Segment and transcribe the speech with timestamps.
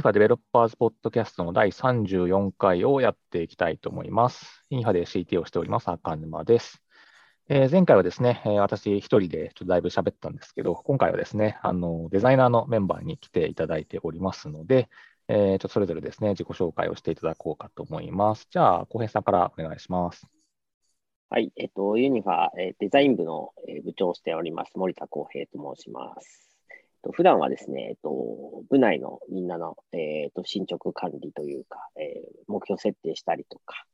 [0.00, 4.64] ンファデベロッパーズポッドキャストの第34回をやっていきたいと思います。
[4.70, 6.82] インファで CT をしております赤沼です。
[7.50, 14.88] えー、前回はですね、えー、私一人でちょっとだいぶ喋ったんですけど、今回はですね、あのデザイナーのメンバーに来ていただいておりますので、
[15.28, 18.48] えー、ちょっとそれぞれですね、自己紹介をしていただこうかと思います。
[18.50, 20.26] じゃあ、浩平さんからお願いします。
[21.28, 23.50] はい、えっと、ユニファ、えデザイン部の
[23.84, 26.49] 部長をしております、森田康平と申します。
[27.12, 33.84] 普段はですね、えっと、部内のみんなの、えっと、進捗管理というか、えー、目標設定したりとか、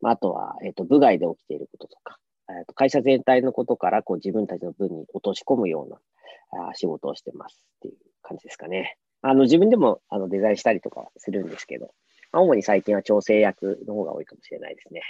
[0.00, 2.18] まあ、あとは、えっと、部外で起きていることとか、
[2.50, 8.96] えっと、会社全体のことからこう自分たちの部に落とし込むようなあ仕事をしてますっていう感じですかね。
[9.22, 11.94] あの自分でもあのデザインしたりとかするんですけど、
[12.32, 15.00] 主に最近は調整役の方が多いかもしれないですね。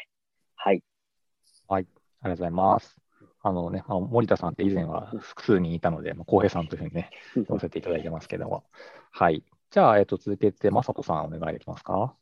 [0.54, 0.82] はい。
[1.68, 3.01] はい、ありがとうございます。
[3.44, 8.64] あのね、森田さんって以前は複数人いたので、浩平さんというふうにね、呼ばせていただいてますけども。
[9.10, 9.44] はい。
[9.70, 12.14] じゃあ、えっと、続けて、正人さん、お願いできますか？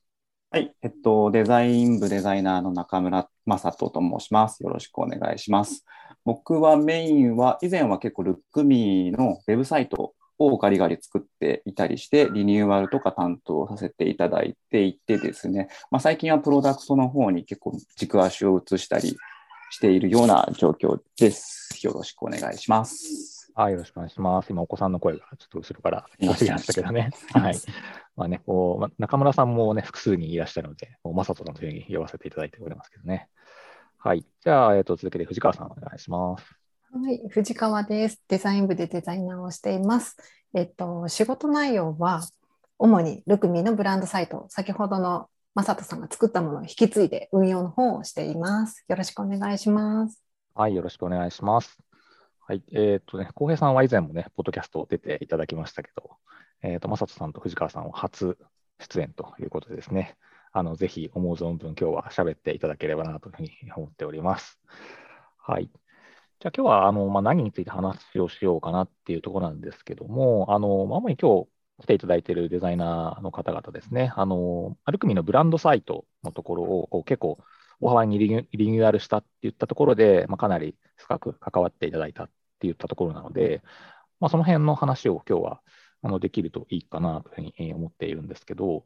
[0.50, 0.74] はい。
[0.82, 4.62] えっと、デザイン部デザイナーの中村正人と申します。
[4.62, 5.84] よろしくお願いします。
[6.24, 19.18] 僕はメインは、以前は結構、ルックミーのウェブサイトをガリガリ作っていたりして、リニューアルとか担当させていただいていてですね、まあ、最近はプロダクトの方に結構軸足を移したり
[19.70, 21.86] しているような状況です。
[21.86, 23.50] よろしくお願いします。
[23.54, 24.50] はい、よろしくお願いします。
[24.50, 27.10] 今、お子さんの声がちょっと後ろから聞こえましたけどね。
[27.32, 27.54] はい。
[28.16, 33.28] まあね、こう、中村さんもね、複数にいらっしゃるので、まさとさんというふうに呼ばせていただいておりますけどね。
[33.98, 34.24] はい。
[34.40, 36.44] じゃあ、えっ、ー、と、続けて藤川さんお願いします。
[36.92, 38.20] はい、藤川です。
[38.26, 40.16] デザイン部でデザイナーをしています。
[40.52, 42.22] えっと、仕事内容は、
[42.78, 48.84] 主にルクミのブランドサイト、先ほどの正人さんが作ったものを引き継いで運用の方をしています。
[48.86, 50.22] よろしくお願いします。
[50.54, 51.76] はい、よろしくお願いします。
[52.46, 56.18] はい、えっ、とね、浩平さんは以前もね、ポッドキャスト出ていただきましたけど、
[56.62, 58.38] えっ、ー、と、正人さんと藤川さんは初
[58.78, 60.16] 出演ということでですね、
[60.52, 64.60] あの、ぜひ思う存分今日は喋っていただければなというふうに思っております。
[65.36, 65.66] はい。
[65.66, 71.48] じゃあ今日はあの、まあ、何について話をしようかなっていうところなんですけども、あの、まあ、主に今日
[71.80, 77.38] 来ていただいているデザイナーの方々ですね、あの、アルクミのブランドサイトのところをこう結構
[77.80, 82.30] 大幅にリニューアルしたっていったところで、まあ、かなり深く関わっていただいたっ
[82.60, 83.62] ていったところなので、
[84.20, 85.60] まあ、その辺の話を今日は
[86.02, 88.84] あのできるといいかなというふうに思っているんですけど、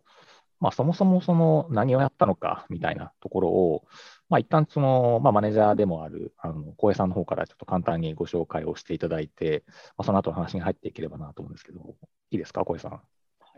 [0.60, 3.84] まあ、そもそもその何をやったのかみたいなところを、
[4.28, 9.64] まあ、一旦その、まあ、マネージャーでもあるあの小江さんの方からちょっと簡単にご紹介をしていただいて、
[9.96, 11.94] まあ、その後の話に入っていければなと思うんですけど、
[12.30, 12.92] いいですか、小江さん？
[12.92, 13.00] は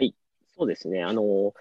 [0.01, 0.15] い、
[0.57, 1.03] そうですね。
[1.03, 1.53] あの、ウ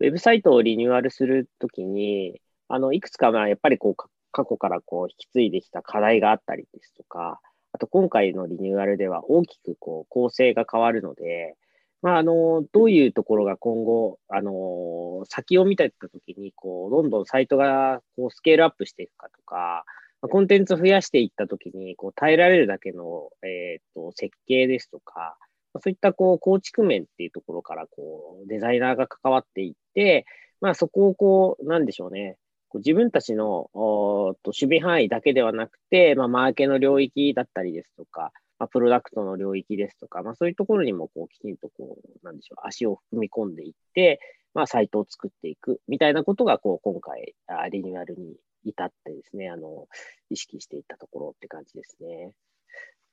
[0.00, 3.94] ェブサイトをリニューアルするときに、あの、いくつか、まあ、やっぱりこう、
[4.32, 7.40] 過去からこう、引き継いできた課題があったりですとか、
[7.72, 11.56] あと今回のリニューアルでは大きくこう構成が変わるので、
[12.02, 19.84] まあ、あの、どういうところが今後、あの、先を見たときに、こう、どんどんサイトがこうスケールアップしていくかとか、
[20.22, 25.36] コンテンツを増やしていったときに、こう、耐えられるだけの、えっ、ー、と、設計ですとか、
[25.80, 30.26] そういったこう構築面っていうところからこうデザイナーが関わっていって、
[30.60, 32.36] まあ、そこをこう、なんでしょうね、
[32.68, 38.32] こう自分たちのおと守備範囲だけではなくて、まあ、マーケの領域だったりですとか、
[38.62, 44.20] まあ、プロダクトの領域ですとか、まあ、そういうところにもこうきちんとこう、なんでしょう、足を踏み込んでいって、
[44.54, 47.34] まあ、サイトを作っていくみたいなことが、こう、今回、
[47.72, 49.88] リニューアルに至ってですね、あの、
[50.30, 52.30] 意識していったところって感じですね。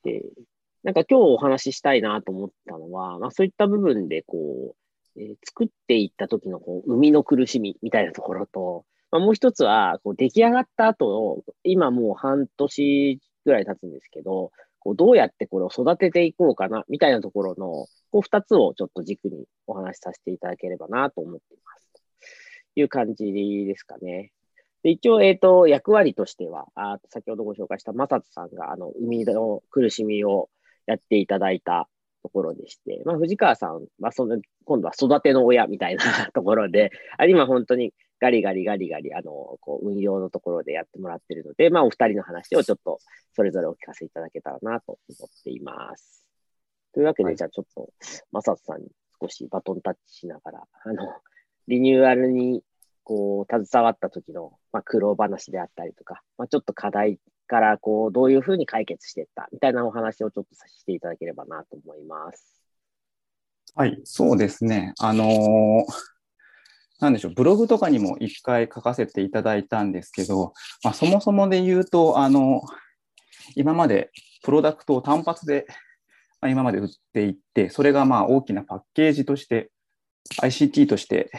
[0.04, 0.22] で、
[0.84, 4.76] なんか今日お話ししたいなと思ったのは、まあ、そういった部分で、こ
[5.18, 21.90] う、えー、作っていった時のこう生みの苦しみみたいなところと、まあ、もう一つは、こう出来上がった後の、今もう半年ぐらい経つんですけど、こうどうやってこれを育てていこうかな、みたいなところの、こう二つをちょっと軸にお話しさせていただければなと思っています。
[21.94, 24.32] という感じですかね。
[24.84, 30.50] で一応、えっ、ー、と、役割としては、あ先ほどご紹介した正人さんが、あの、海の苦しみを
[30.86, 31.90] やっていただいた
[32.24, 43.00] ところでして、まあ、藤川さんはその、今度は育ての親みたいなところで、あ今本当にガリガリガリガリ、あの、こう、運用のところでやってもらってるので、まあ、お二人の話をちょっと、
[43.34, 46.24] それぞれお聞かせいただけたらなと思っています。
[46.94, 47.94] というわけで、はい、じゃあちょっと、
[48.32, 48.90] まささんに
[49.22, 51.14] 少しバトンタッチしながら、あの、
[51.68, 52.64] リニューアルに、
[53.04, 62.62] こう、携わった時の、まあ、苦労話であったりとか、まあ、ちょっと課題から、こう、どういうふうに解決していったみたいなお話をちょっとさせていただければなと思います。
[63.76, 64.94] はい、そうですね。
[65.00, 66.19] あのー
[67.00, 70.54] なんでしょう、ブログとかにも一回書かせていただいたんですけど、
[70.84, 72.62] まあ、そもそもで言うと、あの、
[73.56, 74.12] 今まで
[74.44, 75.66] プロダクトを単発で、
[76.42, 79.72] まあ、今まで売っていって、それがまあ大きなパッケージとして
[80.42, 81.32] ICT として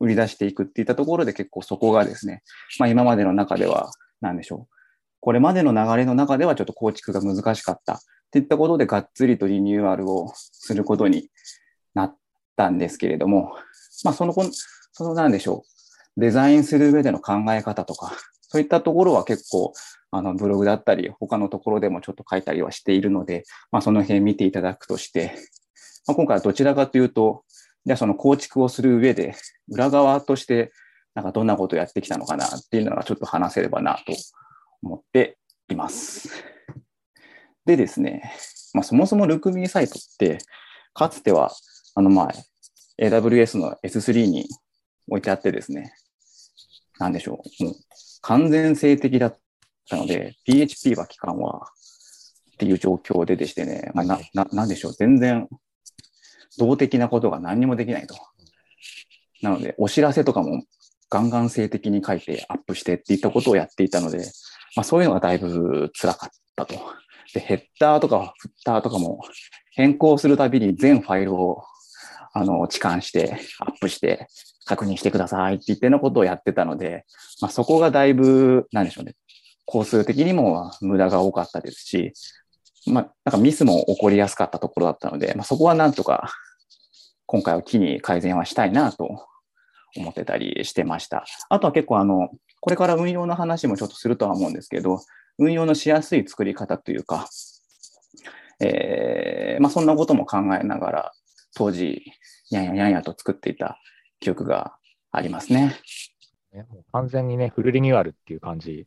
[0.00, 2.42] 売り出していくっていったところで結構そこがですね、
[2.78, 3.90] まあ今までの中では、
[4.20, 4.74] なんでしょう。
[5.20, 7.98] これまでの流れの中ではちょっと構築が難しかったっ
[8.30, 11.30] ていったことでがっつりとリニューアルをすることに
[11.94, 12.16] なっ
[12.56, 13.56] たんですけれども、
[14.04, 14.34] まあその、
[14.96, 15.66] そのなんでしょ
[16.16, 16.20] う。
[16.20, 19.74] デザインする上での考え方とか、そういったところは結構、
[20.10, 25.34] あの、ブログだったり、他のところでもちょっと書いたりはしているので、まあその辺見ていただくとして、
[26.06, 27.44] まあ、今回はどちらかというと、
[27.84, 29.34] じゃあその構築をする上で、
[29.68, 30.72] 裏側として、
[31.14, 34.14] なんかどんなことをやってきたのかなっていうのがちょっと話せればなと
[34.82, 35.36] 思って
[35.68, 36.30] います。
[37.66, 38.32] でですね、
[38.72, 40.38] まあ、そもそもルクミーサイトって、
[40.94, 41.52] かつては、
[41.94, 42.28] あの前、
[42.98, 44.48] AWS の S3 に
[45.08, 45.94] 置いてあってですね、
[46.98, 47.74] なんでしょう、もう
[48.22, 49.38] 完全性的だっ
[49.88, 51.68] たので、PHP は期間は
[52.54, 55.48] っていう状況ででしてね、まあ、な、な、なんでしょう、全然
[56.58, 58.16] 動的なことが何にもできないと。
[59.42, 60.64] なので、お知らせとかも
[61.10, 64.18] ガンガン性的に書いてアップしてっていったことをやっていたので、
[64.74, 66.74] まあ、そういうのがだいぶ辛かったと。
[67.34, 69.20] で、ヘッダーとかフッターとかも
[69.72, 71.62] 変更するたびに全ファイルを
[72.32, 74.28] あの置換してアップして
[74.66, 77.06] 確認してくださいって言ってのことをやってたので、
[77.40, 79.14] まあ、そこがだいぶ、なんでしょうね。
[79.64, 82.12] 工数的にも無駄が多かったですし、
[82.86, 86.30] まあ、なんかミスも起こりやすかったところだったので、まあ、そこはなんとか
[87.26, 89.26] 今回は機に改善はしたいなと
[89.96, 91.24] 思ってたりしてました。
[91.48, 92.30] あとは結構あの、
[92.60, 95.00] これから運用の話もちょっとするとは思うんですけど、
[95.38, 97.28] 運用のしやすい作り方というか、
[98.60, 101.12] えー、まあそんなことも考えながら、
[101.54, 102.02] 当時、
[102.50, 103.78] やんややんやと作っていた
[104.20, 104.76] 記憶が
[105.10, 105.76] ありますね。
[106.52, 108.86] ねもう完全にね、フルリニューアルっていう感じ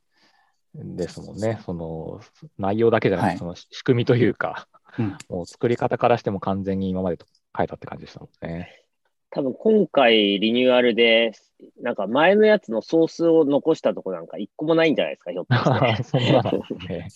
[0.73, 1.59] ですもんね。
[1.65, 2.21] その
[2.57, 4.67] 内容だけじゃなくて、はい、その仕組みというか、
[4.97, 8.85] うん、もう作り方からしても完全に今までと変えたって感じでしたもんね。
[9.31, 11.33] 多分今回リニューアルで、
[11.81, 16.03] なんか前のやつのソースを残したとこなんか一個もないんじゃないですか、ひょっとして。
[16.03, 16.51] そんなの
[16.87, 17.07] ね。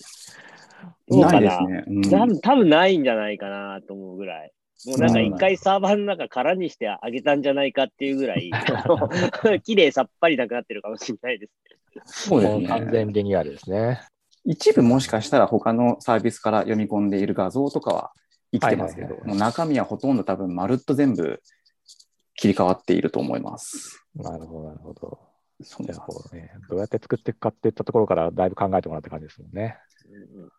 [1.07, 4.51] どうかなないですね、うん、多分ないんじゃないかなと思うぐらい。
[4.85, 8.51] もうなんか一回サーバーの中空にしてあげたんじゃないかっていうぐらい、
[9.63, 12.27] 綺麗さっぱりなくなってるかもしれないです。
[12.27, 12.67] そうですね。
[12.67, 14.01] 完全リニューアルですね。
[14.45, 18.11] 一部もしかしたら他のサービスから読み込んでいる画像とかは
[18.51, 21.41] 生きてますけど、もう中身はほとんど多分まるっと全部
[22.35, 24.05] 切り替わっていると思います。
[24.15, 25.19] なるほど、なるほど。
[25.61, 26.01] そうです
[26.33, 26.51] ね。
[26.69, 29.77] どうやって作っていくかっていったところからだいぶ考えてもらった感じですもんね。
[30.35, 30.51] うん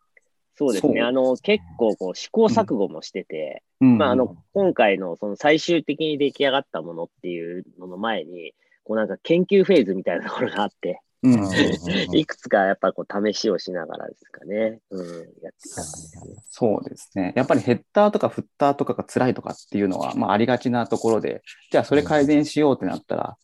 [0.57, 1.03] そうですね。
[1.03, 8.55] あの、結構こう試行錯誤もしてて、うん、まあ、あの、今回のその最終的に出来上がったものっていうのの前に、
[8.85, 11.01] こうなんか研究フェーズみたいなところがあって、
[12.13, 15.83] いくつかやっぱこう試しをしながらですかね、うん、やってた
[16.51, 17.33] そうですね。
[17.35, 23.37] やっぱりヘッダーとかフッターとかが辛いとかっていうのは、まあ、ありがちなところで、じゃあそれ改善しようってなったら、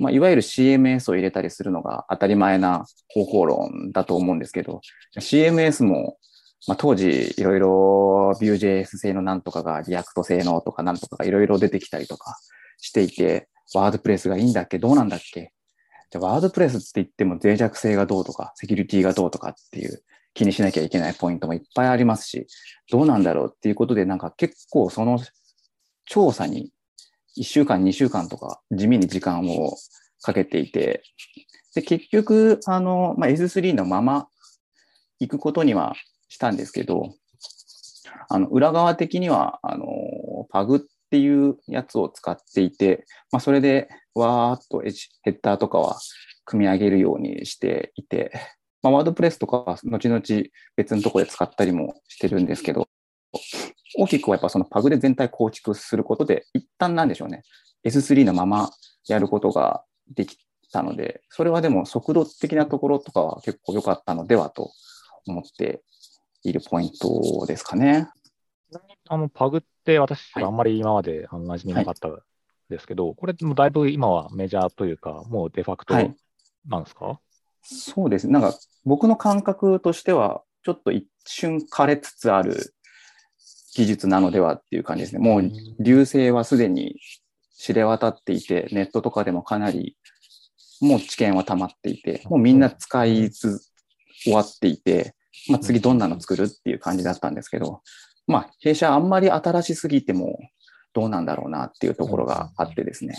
[0.00, 4.80] うん、まあ、いわゆる CMS を入れたりするのが当たり前な方法論だと思うんですけど、
[5.16, 6.18] CMS も、
[6.66, 12.36] まあ、当時いろいろ Vue.js 製のなんとかが React 製のとかなんとかがいろいろ出てきたりとか
[12.78, 14.78] していて、 WordPress がいいんだっけ？
[14.78, 15.52] どうなんだっけ？
[16.10, 20.02] じゃ WordPress って言っても脆弱性がどうとか、セキュリティがどうとかっていう
[20.34, 22.46] 気にしなきゃいけないポイントもいっぱいありますし、
[22.90, 25.20] どうなんだろうっていうことで、なんか結構その
[26.06, 26.70] 調査に
[27.36, 29.76] 1週間、2週間とか地味に時間を
[30.22, 31.02] かけていて、
[31.74, 34.28] で、結局、あの、まあ、S3 のまま
[35.20, 35.94] 行くことには
[36.28, 37.14] したんですけど、
[38.28, 39.86] あの、裏側的には、あの、
[40.50, 40.80] パグっ
[41.10, 44.82] ていうやつを使っていて、まあ、それでわーっと
[45.22, 45.98] ヘッダーとかは
[46.44, 48.32] 組み上げるようにしていて、
[48.82, 50.22] まあ、ワードプレスとかは後々
[50.76, 52.88] 別のところで使ったりもしてるんですけど、
[53.96, 57.42] 大きくはやっぱそのパグで全体構築することで、一旦なんでしょうね、
[57.84, 58.70] S3 のまま
[59.08, 59.82] やることが
[60.14, 60.38] でき
[60.72, 64.70] たので、それはでも速度的なところとかは結構良かったのではと
[65.26, 65.82] 思って
[66.42, 68.08] いるポイントですかね。
[69.08, 72.08] あのパグって私、あんまり今まで馴染みなかった
[72.68, 77.18] ですけど、はい、これもだいぶ今はメジャーというか、もうデファクトなんですか、はい、
[77.62, 78.34] そうですね。
[78.34, 78.54] なんか
[78.84, 82.74] 僕の感覚としては、ちょっと一瞬枯れつつある
[83.74, 85.20] 技術なのではっていう感じですね。
[85.20, 86.96] もう流星はすでに
[87.56, 89.96] 知れ渡っていて、ネットとかでもかなり
[90.80, 93.60] もう知見は溜まっていて、もうみんな使いつ
[94.22, 95.14] 終わっていて、
[95.48, 97.82] まあ、次どんなの作るっていう感じだったんですけど、
[98.26, 100.38] まあ、弊社あんまり新しすぎても
[100.92, 103.16] どうなんだろうなっていうところがあってですね、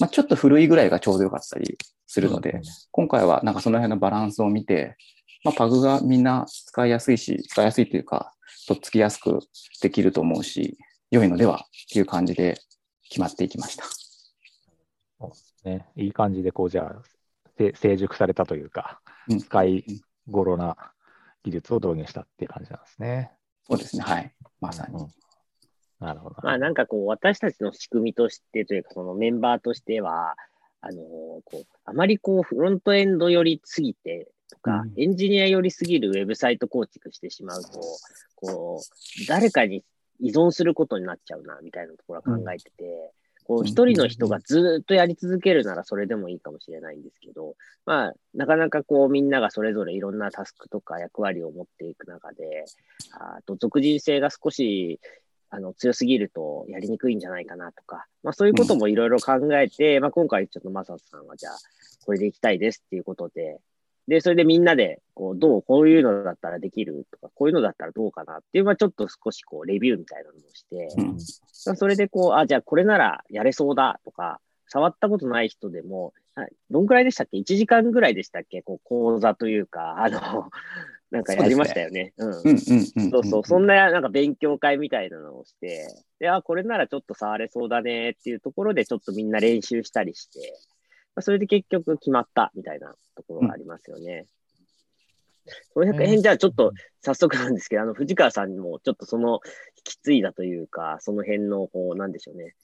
[0.00, 2.60] まあ、ちょっと古いぐらいがちょうどよかったりするので、
[2.90, 4.96] 今回はなんかその辺のバランスを見て、
[5.44, 8.32] まあ、パグがみんな使いやすいし、使いやすいというか、
[8.66, 9.38] とっつきやすく
[9.80, 10.76] できると思うし、
[11.10, 12.58] 良いのではっていう感じで
[13.08, 13.84] 決まっていきました。
[15.64, 17.02] ね、いい感じで、こう、じゃあ、
[17.58, 19.38] せ成熟されたというか、うん。
[19.38, 19.84] 使い
[20.30, 20.76] 頃な
[21.42, 23.32] 技術を導入したっていう感じなんですね。
[23.66, 24.02] そうですね。
[24.02, 24.32] はい。
[24.60, 24.94] まさに。
[24.94, 25.08] うん
[26.00, 26.36] なるほど。
[26.42, 30.34] まあなんかこう、私たちの仕組みとしてというか、そのメンバーとしては、
[30.80, 37.80] あのこう、あまりこう、フロントエンド寄りすぎてとか、うんエンジニア寄りすぎるウェブサイト構築してしまうと、
[38.36, 39.84] こう、誰かに
[40.20, 43.12] 依存することになっちゃうな、みたいなところは考えてて、
[43.50, 52.64] こう、一人の人がずーっとやり続けるならそれでもいいかもしれないんですけど、まあ、なかなかこう、みんながそれぞれいろんなタスクとか役割を持っていく中で、
[53.10, 55.00] あと、属人性が少し、
[55.48, 61.58] あの、強すぎるとやりにくいんじゃないかなとか、まあそういうこともいろいろ考えて、まあ今回ちょっとマサトさんはじゃあ、
[62.06, 63.58] これでいきたいですっていうことで、
[64.10, 71.06] で、それでみんなで、こう、どう、こういうのだったらできるとか、こういうのだったらどうかなっていう、まあちょっと少しこう、レビューみたいなのをして、うん。
[71.66, 78.62] まあそれでこう、あ、じゃあこれならやれそうだとか、触ったことない人でも、あどんくらいでしたっけ ?1 時間ぐらいでしたっけ？
[78.62, 80.50] こう、講座というか、あの、
[81.12, 82.12] なんかやりましたよね。
[82.16, 85.86] そうそう、そんななんか勉強会みたいなのをして、
[86.18, 90.58] で、あ、これならちょっと触れそうだねっていうところで、ちょっとみんな練習したりして、
[91.14, 94.26] まあ、それで結局決まったみたいなところがありますよね。
[95.72, 99.40] その辺、じゃあちょっと早速なんですけど、あの、藤川さんにもちょっとその
[99.76, 100.22] 引き継い。
[100.22, 100.62] だとい。
[100.62, 102.54] うか、その辺の、こう、なんでしょうね。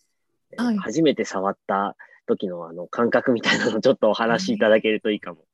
[0.57, 0.77] はい。
[0.77, 3.59] 初めて触った時のあの感覚みたい。
[3.59, 4.59] なのをちょっとお話しい。
[4.59, 5.17] ただけるとい。
[5.17, 5.21] い。
[5.21, 5.45] かも。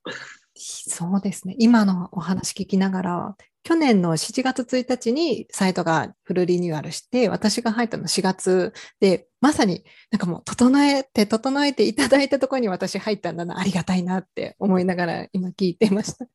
[0.55, 1.55] そうですね。
[1.57, 16.25] 今のお話聞きながら、去年の7月1日にサイトがフルリニューアルして、私が入ったの4月で、まさになんかもう整えて整えていただいたところに私入ったんだな、ありがたいなって思いながら今聞いてました。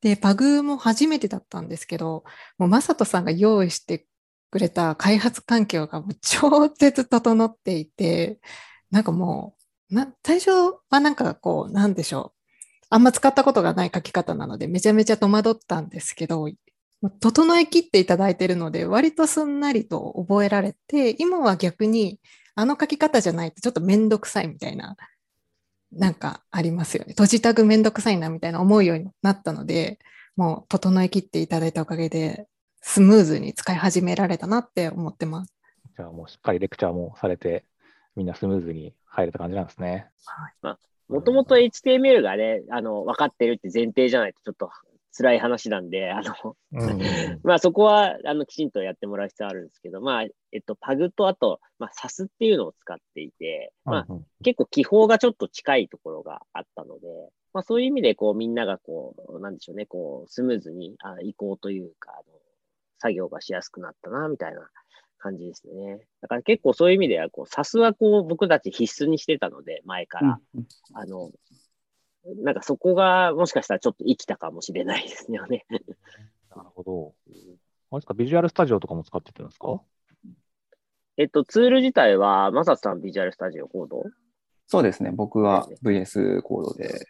[0.00, 2.24] で、パグも初めてだったんですけど、
[2.58, 4.06] もうマサトさんが用意して
[4.50, 8.40] くれた開発環境がもう超絶整っていて、
[8.90, 9.56] なんかも
[9.90, 10.50] う、な最初
[10.90, 12.41] はなんかこう、なんでしょう。
[12.92, 16.46] あんま使ったことがない書き方なので、めちゃめちゃ戸惑ったんですけど、
[17.20, 22.20] 整えきっていただいているので、割とすんなりと覚えられて、今は逆に、
[22.54, 24.96] あの書き方じゃないとちょっとめんどくさいみたいな、
[25.90, 27.12] なんかありますよね。
[27.12, 29.98] 閉じタグめんどくさいなみたいな思うようになったので、
[30.36, 32.46] もう整えきっていただいたおかげで、
[32.82, 35.54] スムーズに使い始められたなって思ってます。
[35.96, 37.64] じゃあもうしっかりレクチャーもされて、
[38.16, 40.10] みんなスムーズに入れた感じなんですね。
[41.12, 44.70] もともと HTML がね、あの、分かってるって前提じゃないとちょっと
[45.16, 46.90] 辛い話なんで、あの、うん。
[46.90, 57.06] うんまあそこは、あの、きちんとやってもらう必要あるんですけど、まあ、えっと、パグとあと、まあ、SAS っていうのを使っていて、まあ、結構気泡がちょっと近いところがあったので、
[57.52, 62.22] まあそういう意味で、こう、みんながこう、なんでしょうね、こう、スムーズにあ移行というか、あの、
[62.98, 64.70] 作業がしやすくなったな、みたいな
[65.22, 66.00] 感じですね。
[66.20, 70.40] だから結構そういう意味では、こう、SAS はこう、僕たち必須にしてたので、前から。
[70.54, 71.30] うんあの、
[72.44, 75.64] なんかそこがもしかしたらちょっと生きたかもしれないですよね。
[76.54, 77.14] なるほど。
[77.26, 79.80] あれですか、ビジュアルスタジオとかも使ってるんですか？
[81.16, 84.04] えっと、ツール自体は、マサさんビジュアルスタジオコード
[84.72, 85.10] そうですね。
[85.12, 87.06] 僕は VS コードで。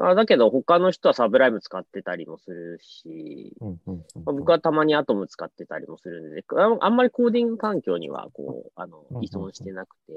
[0.00, 10.14] あだけど、他の人はサブライブ使ってたりもするし、うんうんうんまあ僕はたまにアトム使ってたりもするんで、ああんまりコーディング環境には、こう、あの依存してなくて、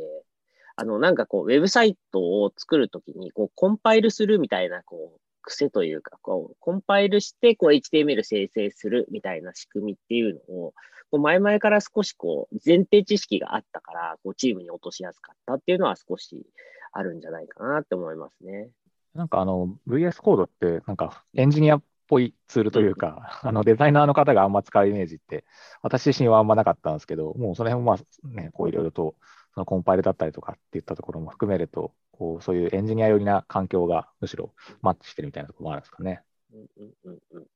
[0.77, 10.73] あの、なんかこう、ウェブサイトを作るときに、こう、コンパイルするみたいな、こう、癖というか、こう、コンパイルして、こう、HTML 生成するみたいな仕組みっていうのを、
[11.09, 16.45] こう前々から少しこう、前提知識があったから、こう、チームに落としやすかったっていうのは少し
[16.93, 18.69] あるんじゃないかなって思いますね。
[19.13, 25.45] なんかあの VS コードってなんかエンジニアっぽいツールというか、あのデザイナーの方があんま使うイメージって、
[25.81, 29.15] 私自身はあんまなかったんですけど、もうその辺もまあね、こういろいろと
[29.53, 36.23] そのコンパイルだったりとかっていったところも含めると、こうそういうエンジニア寄りな環境がむしろマッチしてるみたいなところもあるんですかね。
[36.53, 37.47] うんうんうんうん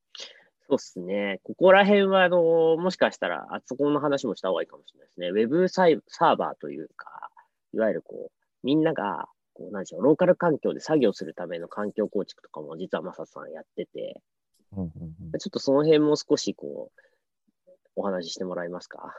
[0.68, 1.38] そうっすね。
[1.44, 5.28] ここら辺は、あの、もしかしたら、あそこの話もした方がいいかもしれないですね。
[5.28, 7.30] ウェブサイサーバーというか、
[7.72, 14.20] いわゆるこう、みんなが、こう、なんでしょう、ローカル環境で作業するための環境構築とかも、実はマサさんやってて、
[14.72, 14.90] うんうん
[15.32, 19.14] うんちょっとその辺も少し、こう、お話ししてもらえますか？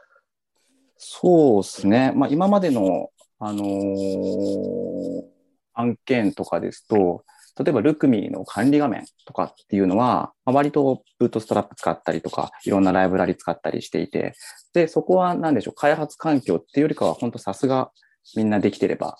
[0.97, 2.11] そうですね。
[2.15, 5.37] まあ、今までの、あのー
[5.77, 7.23] 案件とかですと、
[7.57, 14.33] 例えばルクミの管理画面とかっていうのは、まあ割とブートストラップ使ったりとか、いろんなライブラリ使ったりしていて、
[14.73, 17.91] で、そこは何でしょう、開発環境っていうよりかは、本当さすが
[18.35, 19.17] みんなできてれば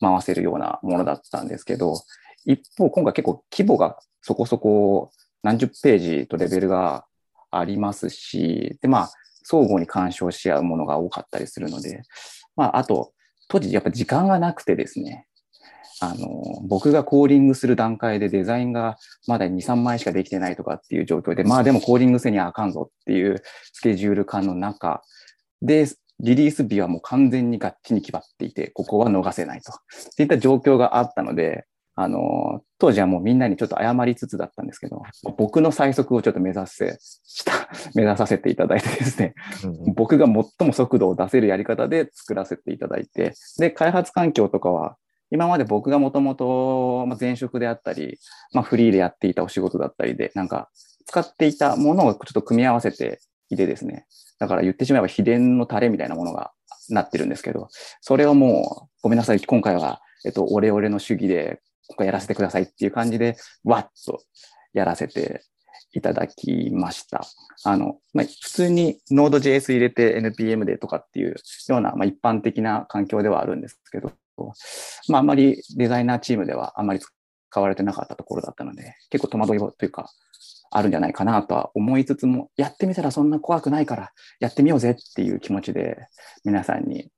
[0.00, 1.94] 回せるようなものだったんですけど、
[2.44, 5.10] 一方、今回結構規模がそこそこ
[5.42, 7.06] 何十ページとレベルが
[7.50, 9.10] ありますし、で、まあ、
[9.42, 12.02] 相互に干渉し合うものが多かったりするので、
[12.56, 13.12] まあ、あと、
[13.48, 15.26] 当時やっぱ時間がなくてですね、
[16.00, 23.42] あの、僕がコーディングする段階でデザインがまだ2、3枚しかできてないとかっていう状況で、まあでもコーディングせにはあかんぞっていう
[23.72, 25.02] スケジュール感の中
[25.60, 25.86] で、
[26.20, 29.72] リリース日はもう完全にガッチに決まっていて、ここは逃せないと。
[29.72, 31.66] っていった状況があったので、
[32.02, 35.02] あの、当時はもうみんなにちょっと謝りつつだったんですけど、
[35.36, 37.52] 僕の最速をちょっと目指せ、した、
[37.94, 44.96] 目指させていただいてですね、うん僕が最も速度を出せるやり方で作らせていただいて、で、開発環境とかは、
[45.30, 48.18] 今まで僕がもともと前職であったり、
[48.54, 50.70] まあ、フリーでやっていたお仕事だったりで、なんか
[51.04, 54.06] 使っていたものをちょっと組み合わせていてですね、
[54.38, 56.52] だから言ってしまえば秘伝のタレみたいなものが
[56.88, 57.68] なってるんですけど、
[58.00, 61.60] それをもう、ごめんなさい、今回は、えっと、オレオレの主義で、
[61.90, 64.22] ここやらせてくださいっていう感じで、わっと
[64.72, 65.42] やらせて
[65.92, 67.26] いただきました。
[67.64, 71.34] あの、まあ、普通に Node.js 入れて NPM でとかっていう
[71.68, 74.12] ような、まあ、一般的な環境ではあるんですけど、
[75.08, 80.10] まあ、あんまりデザイナーチームではあんまり使われてなかったところだったので、結構戸惑いというか、
[80.72, 85.96] あるんじゃないかなとは思いつつも、やってみたらそんな怖くないから、やってみようぜっていう気持ちで、
[86.44, 87.10] 皆さんに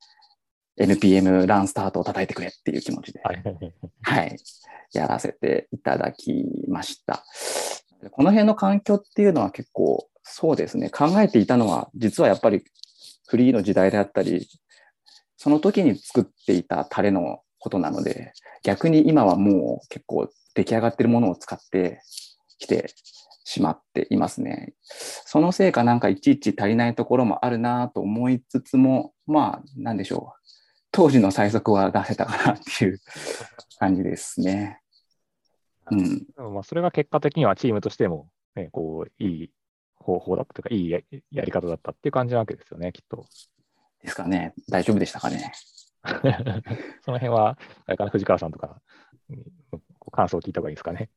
[0.80, 4.36] NPM ランスタートを叩いてくれっていう気持ちで、はい
[4.92, 7.24] やらせていただきました。
[8.10, 12.62] この辺の環境っていうのは結構、そうですね、考えていたのは、実はやっぱり
[13.26, 14.48] フリーの時代であったり、
[15.36, 22.00] その時に作っていたタレのことなので、逆に今はもう結構出来上がってるものを使って
[22.58, 22.92] きて
[23.44, 24.74] しまっていますね。
[24.82, 30.42] そのせいかなんかいちいち足りないところもあるなと思いつつも、まあ、なんでしょう。
[30.92, 33.00] 当時の最速は出せたかなっていう
[33.80, 34.80] 感じですね。
[35.90, 36.26] うん。
[36.54, 39.50] まあそれが結果的にはチームとしても、ね、こう、いい
[39.96, 43.26] 方法だったというか、いいややり方だったっていう感じなわけですよね、きっと。
[44.02, 44.54] ですかね。
[44.68, 45.52] 大丈夫でしたかね。
[47.04, 48.80] その辺は、あれかな、藤川さんとか、
[49.28, 49.42] うん
[50.12, 51.10] 感想を聞いた方がいいですかね。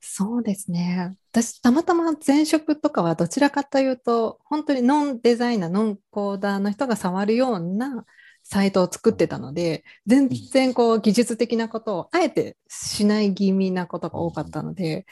[0.00, 1.16] そうですね。
[1.30, 8.04] 私、たまたま前職とかはどちらかというと、本当にノンデザイナー、ノンコーダーの人が触るような
[8.42, 15.06] サイトを作ってたので、全然こう技術的なことをあえてしない気味なことが多かったので、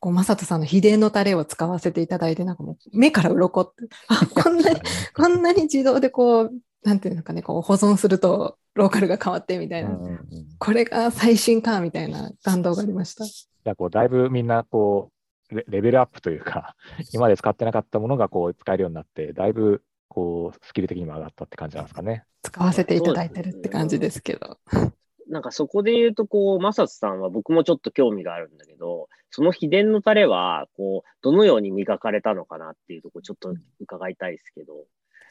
[0.00, 4.80] こう、まさとさんの秘伝のタレを使わせていただいて、なんかもう目から鱗って、あ、こんなに、
[5.14, 10.26] こんなに自動でこう、なんていうのかね、こう保存するとローカルが変わってみたいな、うんうんうん
[10.58, 13.24] これが最新かみたいな感動がありました。
[13.24, 15.10] じゃあこうだいぶみんなこ
[15.50, 16.76] うレレベルアップというか、
[17.14, 22.24] 今まで使ってなかったものがこう使えるようになって、だいぶこうスキル的にも上がったって感じなんですかね。
[22.42, 24.58] 使わせていただいてるって感じですけど。
[25.28, 34.72] なんかそこで言うと、こう、マサツさんは僕もちょっと興味があるんだけど、その秘伝のタレは、こう、どのように磨かれたのかなっていうところ、ちょっと伺いたいですけど。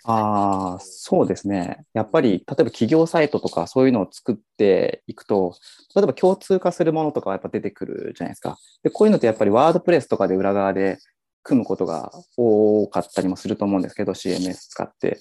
[0.06, 1.86] ああ、そうですね。
[1.94, 5.56] やっぱり、例えば企業サイトとかそういうのを作っていくと、
[5.94, 8.58] 例えば共通化するものとかはやっぱ出てくるじゃないですか。
[8.84, 11.00] で、こういうのってやっぱりワードプレスとかで裏側で
[11.44, 15.20] 組むことが多かったりもすると思うんですけど、CMS 使って。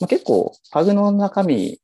[0.00, 1.80] まあ、結構、パグの中身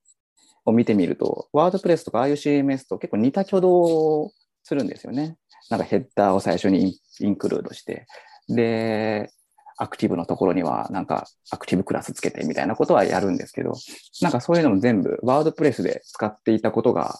[0.64, 5.36] を見てみると、ワードプレスとかああいう CMS と結構似た挙動をするんですよね。
[5.70, 8.06] なんかヘッダーを最初にインクルードして、
[8.48, 9.30] で、
[9.78, 13.72] アクティブのところにはなんかアクティブクラスつけてみたいなことはやるんですけど、
[14.20, 17.16] なんかそういうのも全部ワードプレスで使っていたことが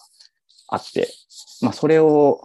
[0.67, 1.09] あって、
[1.61, 2.41] まあそれを、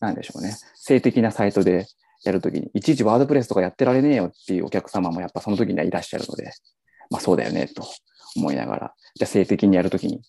[0.00, 1.86] なんでしょうね、性的なサイトで
[2.24, 6.52] やるときに、いちいちワードプレスとかやってられねえよっていうお客様もやっぱその時にはいらっしゃるので、
[7.10, 7.84] まあそうだよねと
[8.36, 10.22] 思いながら、じゃあ性的にやるときに、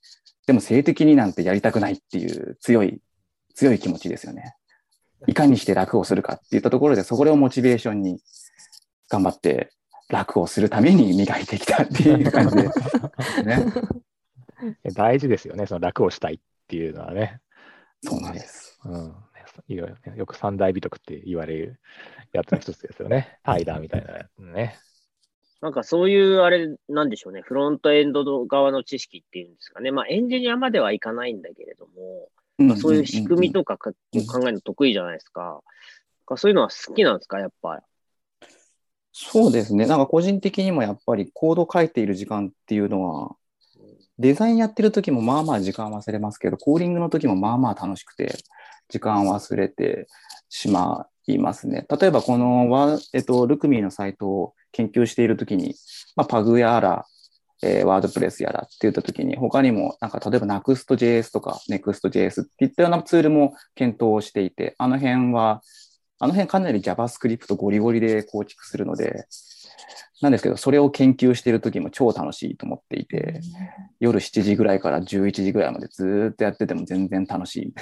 [0.48, 3.00] でも性的になんてやりたくないっていう強い、
[3.56, 4.56] 強い気持ちですよね。
[5.28, 8.20] いかにして楽をするかっていったところで、そこをモチベーションに
[9.10, 9.72] 頑張って
[10.10, 12.72] 楽をするために磨いてきたっていう感じで、ね。
[14.94, 17.40] 大事ですよね、その楽をしたいっていうのはね。
[18.02, 18.80] そうなんです。
[18.86, 19.16] うん、
[19.68, 21.80] いろいろねよく三大美徳って言われる
[22.32, 23.40] やつの一つですよね。
[23.44, 24.78] タイダーみたいなやつね。
[25.62, 29.92] なんかそういうあれなんでしょうね、フロントエンド側の知識っていうんですかね。
[29.92, 35.62] まあエンジニアまではいかないんだけれども、まあ、そういう仕組みとか考えるの得意じゃないですか。
[36.26, 37.84] かそういうのは好きなんですか、やっぱ。
[39.12, 39.86] そうですね。
[39.86, 43.36] なんか個人的にもやっぱりコード書いている時間っていうのは、
[44.20, 48.36] デザインやってる時もまあまあ時間忘れますけど、コーディングの時もまあまあ楽しくて、
[48.90, 50.08] 時間忘れて
[50.50, 51.86] しまいますね。
[51.90, 55.76] 例えばこの、えっと、ルクミーのサイトを研究している時に、
[56.16, 57.06] まあ、パグやら、
[57.64, 65.62] えーワードプレスやらって言った時に、他にも、なんか例えば Next.js とか Next.js っていったようなツールも検討していて、あの辺は、
[66.20, 69.26] あの辺かなり JavaScript ゴリゴリで構築するので、
[70.22, 73.42] なんですけど、それを研究している時も超楽しいと思っていて、
[74.00, 77.74] 夜7時ぐらいから11時ぐらいまでずーっとやってても全然楽しい。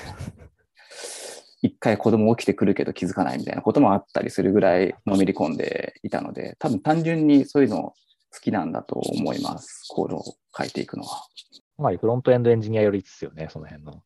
[1.64, 7.94] 一回子供起きてくるけど気づかないみたいなこともあったりするぐらいのめり込んでいたので、多分単純にそういうの
[8.34, 9.86] 好きなんだと思います。
[9.90, 10.24] コードを
[10.58, 11.28] 書いていくのは。
[11.76, 14.02] つまりフロントエンドエンジニアよりですよね、その辺の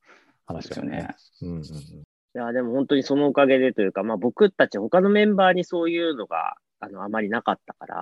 [0.46, 1.08] 話はね。
[1.08, 1.46] ですよね。
[1.46, 7.96] うんうんうんいや、でも本当にそのおかげでというか、まあ僕たち他のメンバーにそういうのが、あの、あまりなかったから、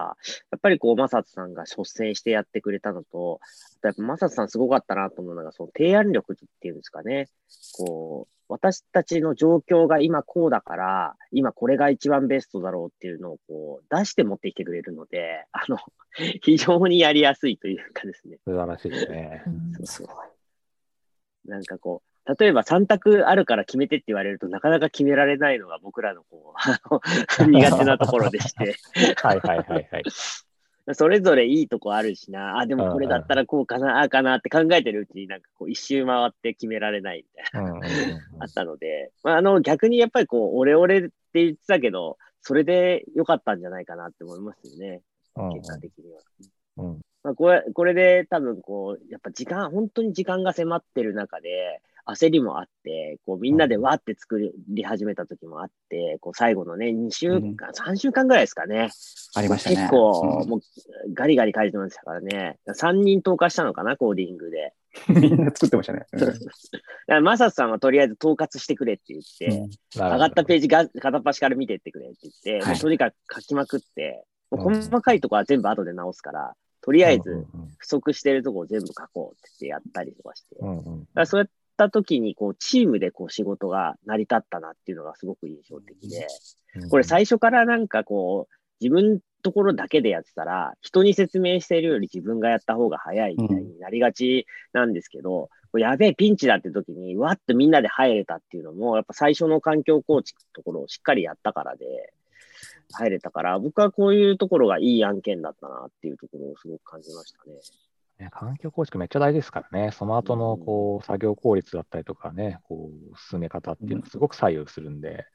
[0.52, 7.30] やっぱりこう、マサトさんが率先してやってくれたのと、あとやっぱマサトさんすごかったなと思うのが、その提案力っていうんですかね。
[7.78, 15.78] こう、私たちの状況が今こうだから、今これが一番ベストだろうっていうのをこう、出して持ってきてくれるので、あの、
[16.42, 18.38] 非常にやりやすいというかですね。
[18.46, 19.44] 素晴らしいですね。
[19.48, 19.50] う
[19.82, 20.16] んすごい。
[21.46, 26.54] なんかこう、例えば3択あるから決めてって言われるとなかなか決められないのが僕らのこ
[27.40, 28.76] う、 苦手なところでして、
[29.22, 30.04] はいはいはいはい。
[30.96, 37.80] それぞれいいとこあるしな、あ、でもこれだったらこうかな、ああかなって考えてるうちになんかこう一周回って決められないみたいな、
[38.40, 45.02] あったので、まあ、あの逆にやっぱりこう、オレオレって言ってたけど、それで良かったんじゃないかなって思いますよね、
[45.38, 45.54] うん。
[45.54, 46.20] 結果的には。
[46.78, 47.02] うん。
[47.24, 58.90] まあ、これ、これで多分こう、やっぱ時間、本当に時間が迫ってる中で、焦りもあって、こうみんなでわーって作り始めた時もあって、こう最後のね、2週間、3週間ぐらいですかね。
[59.36, 59.76] ありましたね。
[59.78, 60.60] 結構、うんもう
[61.14, 62.60] ガリガリ書いてましたからね。
[62.68, 64.74] 3人投下したのかな、コーディングで。
[65.10, 66.06] みんな作ってましたね。
[66.12, 66.34] だか
[67.08, 80.56] らマサスさんはとりあえず統括してくれって言って、うん上がったページが片っ端から見てってくれって言って、はいもうとにかく書きまくって、もううん細かいとこは全部後で直すから、とりあえず、うん不足してるとこを全部書こうって言ってやったりとかして。
[80.56, 86.28] だかうんうんらそういった時に、こう、チームでこう仕事が成り立ったなっていうのがすごく印象的で、
[86.76, 102.14] うんこれ最初からなんかこう、自分ところだけでやってたら、人に説明してるより自分がやった方が早いみたいになりがちなんですけど、やべえ、ピンチだって時に、わっとみんなで入れたっていうのも、やっぱ最初の環境構築のところをしっかりやったからで、
[102.94, 107.56] 入れたから、僕はこういうところがいい案件だったなっていうところをすごく感じましたね。
[108.20, 115.26] ね環境構築めっちゃ大事ですからね、その後のこう作業効率だったりとかね、こう進め方っていうのはすごく左右するんで、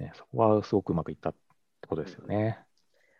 [0.00, 2.58] ね、そこはすごくうまくいったってことですよね。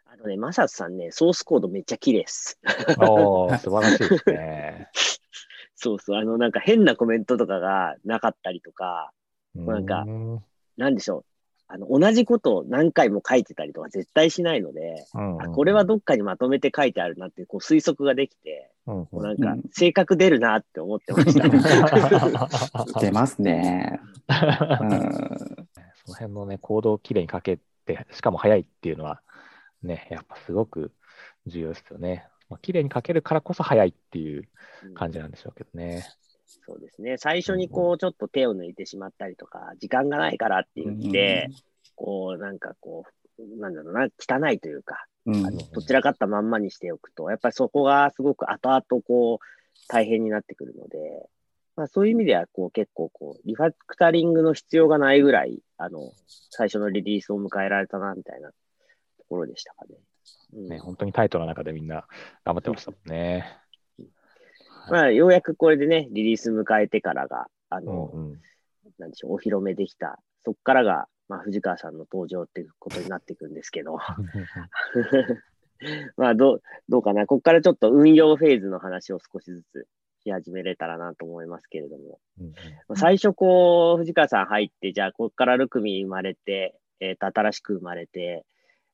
[0.06, 2.58] あのね、マサスさんね、ソースコードめっちゃ綺麗です。
[2.98, 4.88] おー、素晴らしいですね。
[5.76, 9.12] そうそう、あの、なんか変なコメントとかがなかったりとか、
[9.54, 10.44] なんかうん
[10.78, 11.24] なんでしょう。
[11.70, 21.48] あの、同じことを何回も書いてたりとか絶対しないので、うんあこれはどっかにまとめて書いてあるなっていうこう推測ができて、うんこうなんかうん性格出るなって思ってました。
[23.00, 24.00] 出ますね。
[24.28, 25.68] うん
[26.04, 29.20] その辺のね、コードをきれいに書けて、しかも早いっていうのは、
[29.82, 30.92] ね、やっぱすごく
[31.46, 32.26] 重要ですよね。
[32.48, 34.48] まあ、きれいに書けるからこそ早いっていう
[34.94, 36.06] 感じなんでしょうけどね。
[36.48, 37.18] そうですね。
[37.18, 41.50] 最初にこうちょっと手を抜いてしまったりとか、時間がないからって言って、
[41.94, 43.04] こうなんかこ
[43.38, 49.46] う、なんだろうな、汚いというか、うんあのどちらかったまんまにしておくと、やっぱりそこがすごく後々こう
[49.88, 50.98] 大変になってくるので、
[51.76, 56.12] まあ、そういう意味ではこう結構こうリファクタリングの必要がないぐらい、あの、
[56.50, 58.54] 最初のリリースを迎えられたなみたいなと
[59.28, 59.96] ころでしたかね。
[60.54, 62.06] うんね、本当にタイトな中でみんな
[62.44, 63.58] 頑張ってましたもんね。
[64.90, 68.40] まあ、ようやくこれでね、リリース迎えてからが、あうの、んうん
[68.98, 70.18] なんでしょう、お披露目できた。
[70.44, 73.98] そこからが、まあ、藤川さんの登場っていうことになっていくんですけど、
[76.16, 77.26] まあ、どう、どうかな。
[77.26, 79.86] ここからちょっと運用フェーズの話を少しずつ
[80.24, 82.18] し始めれたらなと思いますけれども。
[82.40, 88.44] うんうんまあ最初、こう、藤川さん入って、じゃあ、ここからルクミ生まれて、えっ、と、新しく生まれて、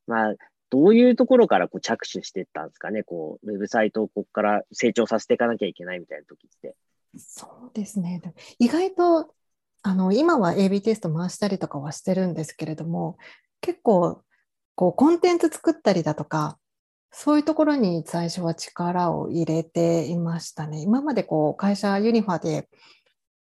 [0.07, 0.35] まあ、
[0.71, 6.75] どういうところからこう着手していったんですかね、こう、ウェブサイトをここから成長させていかなきゃいけないみたいな時って。
[7.17, 8.21] そうですね。
[8.59, 9.35] 意外と
[9.87, 13.19] あの今は AB テスト回したりとかはしてるんですけれども、
[13.61, 14.23] 結構
[14.75, 16.59] こうコンテンツ作ったりだとか、
[17.13, 20.81] そういうところに最初は力を入れていましたね。
[20.81, 22.69] 今までこう会社ユニファで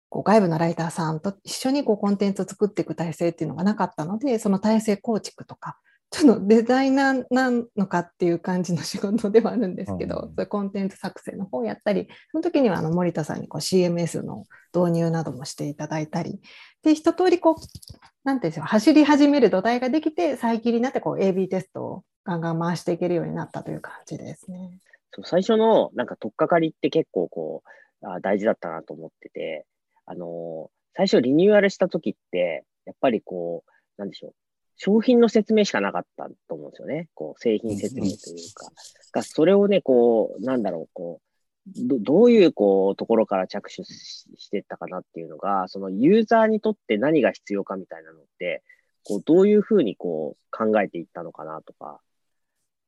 [0.10, 16.40] こう外部のライターさんと一緒にこうコンテンツを作っていく体制っていうのがなかったので、その体制構築とか、ちょっとデザイナーなのかっていう感じの仕事ではあるんですけど、うんコンテンツ作成の方をやったり、その時にはあの森田さんにこう CMS の導入などもしていただいたり、
[16.84, 24.80] で、一通りこう、なんていうんでしょう、走り始める土台ができて、再起になってこう AB テストをガンガン回していけるようになったという感じですね。
[25.12, 27.64] そう最初のなんか取っかかりって結構こ
[28.02, 29.66] うあ大事だったなと思ってて、
[30.06, 34.34] あのー最初リニューアルした時って、やっぱりこう、なんでしょう、
[34.78, 37.10] 商品の説明しかなかったと思うんですよね。
[37.16, 38.72] こう、製品説明というか。
[39.12, 41.28] がそれをね、こう、なんだろう、こう、
[41.76, 48.64] どどういうこうところから着手していったかなっていうのが、そのユーザーにとって何が必要かみたいなのって、
[49.04, 52.00] こうどういうふうにこう考えていったのかなとか、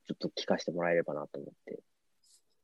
[0.07, 1.79] ちょっと聞かせてもらえればなと思って。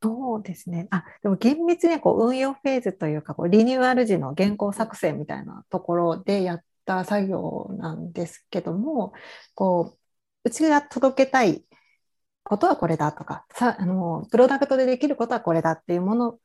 [0.02, 0.88] そうですね。
[0.90, 9.12] あ、でも厳密にこう運用フェーズというか、こうリニューアル時の原稿作成みたいなところでやった作業なんですけども、
[9.54, 9.98] こう、
[10.44, 11.64] うちが届けたい
[12.44, 16.38] ことはこれだとか、さあのプロダクトでできることはこれだっていうもの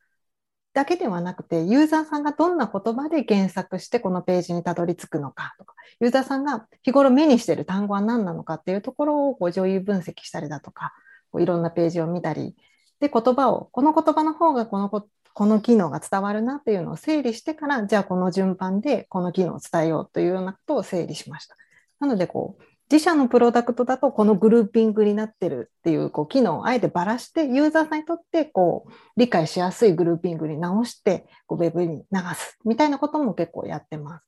[0.73, 10.93] だけではなくて、ユーザーさんがどんな言葉で検索してこのページにたどり着くのかとか、ユーザーさんが日頃目にしてる単語は何なのかっていうところをこう上位分析したりだとか、
[11.31, 12.55] こういろんなページを見たり、
[12.99, 14.89] で、言葉を、この言葉の方がこの
[15.33, 21.55] ここの機能が伝わるなっていうのを整理してから、じゃあこの順番でこの機能を伝えようというようなことを整理しました。
[21.99, 34.25] なので、こう、自社のプロダクトだとこのグルーピングになってるっていうこう機能をあえてばらしてユーザーさんにとってこう理解しやすいグルーピングに直してこうウェブに流すみたいなことも結構やってます。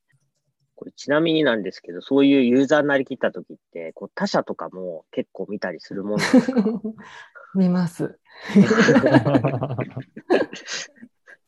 [0.75, 6.61] これちなみになんですけど、そういうユーザーになりきった時って、こう他社とかも結構見たりするもんですか？
[7.55, 8.19] 見ます。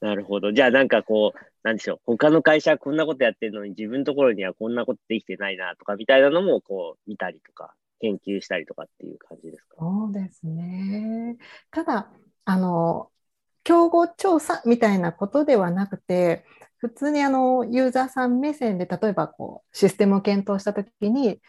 [0.02, 0.52] なるほど。
[0.52, 9.78] じゃあなんかこう、なんでしょう、他の会社はこんなことやってるのに自分のところにはこんなことできてないなとかみたいなのもこう見たりとか、研究したりとかっていう感じですか？
[9.80, 11.38] そうですね。
[11.72, 12.12] ただ、
[12.46, 13.10] あの、
[13.64, 16.46] 競合調査みたいなことではなくて、
[16.78, 21.42] 普通にあのユーザーさん目線で例えばこうシステムを検討したときに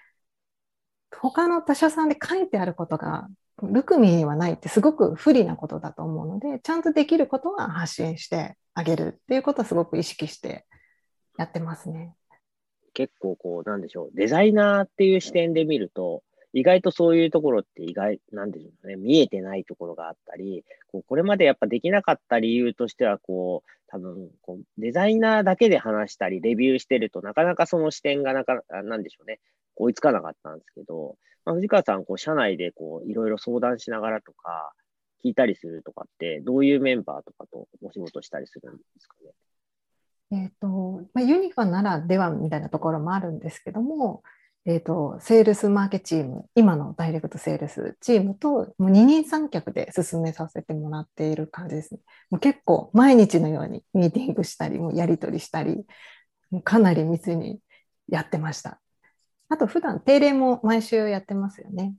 [1.15, 3.29] 他の他社さんで書いてあることが
[3.63, 10.67] ルクミはないってすごく不利なことだと思うので、ちゃんとできることは発信してあげるっていうことはすごく意識して
[11.39, 12.15] やってますね。
[12.93, 29.41] 結構こう、なんでしょう、デザイナーっていう視点で見ると、意外とそういうところって意外、なんでしょうね、見えてないところがあったり、こうこれまでやっぱできなかった理由としては、こう、多分こう、デザイナーだけで話したり、レビューしてるとなかなかその視点がなか、なんでしょうね、
[29.77, 31.17] 追いつかなかったんですけど、
[31.55, 34.73] 藤川さん、こう、社内でこう、いろいろ相談しながらとか、
[35.25, 40.43] 聞いたりするとかって、どういうメンバーとかとお仕事したりするんですかね？
[40.43, 44.23] えっ、ー、と、まあ、ユニファならではみたいなところもあるんですけども、
[44.67, 52.01] えっ、ー、と、セールスマーケチーム、今のダイレクトセールスチームと、もう二人三脚で進めさせてもらっている感じですね。
[52.31, 55.87] もう結構毎日のようにミーティングしたり、もうやり取りしたり、
[56.51, 57.61] もうかなり密に
[58.09, 58.81] やってました。
[59.49, 61.95] あと普段定例も毎週やってますよね。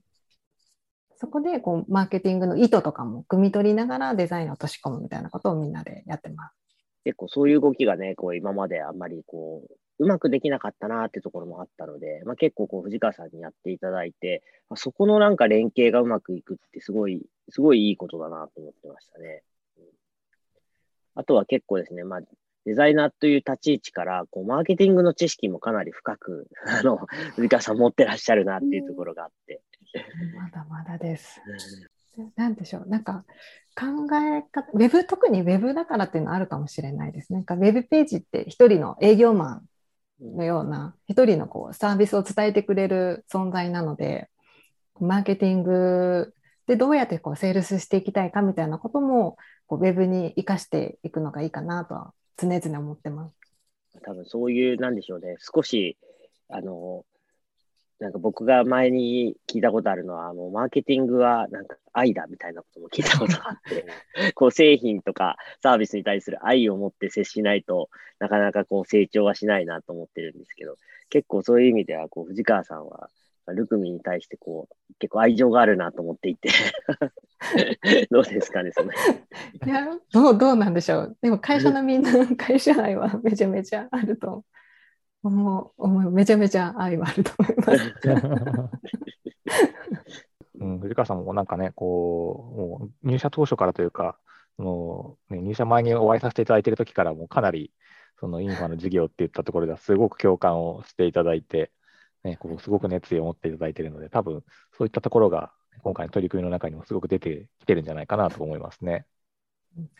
[1.15, 6.55] そこでこうマーケティングの意図とかも汲み取りながらデザインを落とし込むみたいなことをみんなでやってます。
[7.03, 19.41] 結構そういう動きがね、こう今まであんまりこううまくできなかったなってところもあったので、まあ、結構こう藤川さんにやっていただいて、まあ、そこのなんか連携がうまくいくってすごい、すごいいいことだなと思ってましたね。
[21.15, 22.21] あとは結構ですね、まあ、
[22.67, 26.97] デザイナーという立ち位置から、こう、マーケティングの知識もかなり深く、 あの、
[27.37, 29.61] 藤川さん持ってらっしゃるなっていうところがあって。
[30.35, 31.41] まだまだです。
[32.35, 33.23] なんでしょう、なんか
[33.73, 33.85] 考
[34.17, 37.37] え方、ウェブ、特にウェブだからっていうのはあるかもしれないですね。
[37.37, 39.61] なんかウェブページって一人の営業マ
[40.21, 44.29] ンのような、一人のこうサービスを伝えてくれる存在なので、
[44.99, 46.33] マーケティング
[46.67, 53.35] でどうやってこうセールスしていきたいかみたいなこともこうウェブに生かしていくのがいいかなとは常々思ってます。
[54.03, 55.97] 多分そういう、なんでしょうね、少し、
[56.49, 57.05] あの、
[57.99, 63.85] なんか僕が前に聞いたことあるのは、もうマーケティングはなんか愛だみたいなことも聞いたことがあって、
[64.35, 70.77] こう製品とかサービスに対する愛を持って接しないとなかなかこう成長はしないなと思ってるんですけど、
[71.09, 73.09] 結構そういう意味ではこう藤川さんは
[73.53, 76.49] ルクミに対してこう結構愛情があるなと思っていて
[78.11, 78.91] どうですかね、その
[79.65, 81.17] いやどうどうなんでしょう。
[81.21, 84.43] でも会社のみんな、会社愛はめちゃめちゃあると
[85.23, 87.93] 思う、思うめちゃめちゃ愛はあると思います。
[90.59, 94.17] うん、藤川さんもなんかね、こう、もう入社当初からというか、
[94.57, 97.71] もうね、入社前にお会いさせていただいている時からもうかなり、
[98.19, 101.71] そのインファの事業っていったところではすごく共感をしていただいて、
[102.27, 104.43] ね、こうすごく熱意を持っていただいているので、多分
[104.77, 109.05] そういったところが今回の取り組みの中にもすごく出てきてるんじゃないかなと思いますね。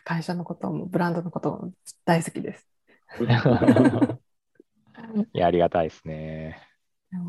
[0.04, 1.72] 会社のこともブランドのことも
[2.04, 2.68] 大好きです。
[5.32, 6.62] いや、ありがたいですね。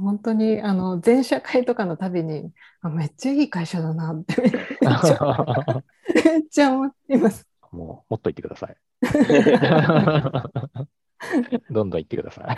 [0.01, 5.81] 本当にあの全社会とかのたびにあめっちゃいい会社だなってめっちゃ
[6.13, 7.47] めっちゃ思っています。
[7.71, 8.75] もうもっと言ってください。
[11.71, 12.57] どんどん言ってください。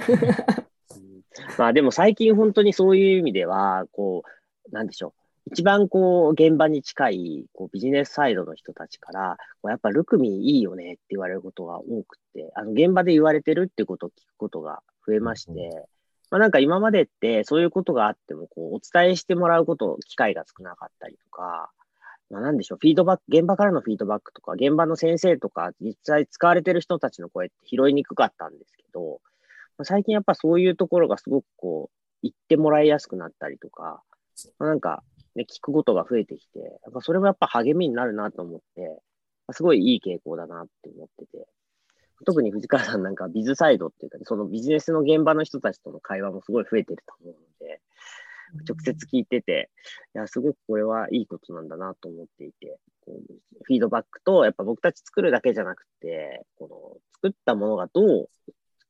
[1.58, 5.22] まあでも最近本当にそういう意味では、こう、なんでしょう。
[5.52, 15.88] 一番こう、現場に近い、こう、ビジネスサイドの人たちから、こうやっぱルクミいいよねって言われることが多くて、あの、現場で言われてるってことを聞くことが増えまして、
[16.30, 21.72] まあなんか今までってそういうことがあっても、こう、お伝えしてもらうこと、機会が少なかったりとか、
[22.30, 29.31] まあなんでしょう、フィードバック、現場からのフィードバックとか、現場の先生とか、実際使われてる人たちの声って拾いにくかったんですけど、まあ、
[29.84, 34.02] 最近やっぱそういうところがすごくこう、言ってもらいやすくなったりとか、
[34.60, 35.04] ま、なんか、
[35.36, 39.02] ね、聞くことが増えてきて、やっぱそれもやっぱ励みになるなと思って、
[39.54, 41.48] すごいいい傾向だなって思ってて、
[42.26, 47.82] 特に藤川さんなんかビズサイドっていうか、ね、そのビジネスの現場の人たちとの会話もすごい増えてると思うので、
[48.67, 49.70] 直接聞いてて、
[50.13, 58.30] いや、すごくこれはいいことなんだなと思っていて、こうフィードバックと、やっぱ僕たち作るだけじゃなくて、この作ったものがどう、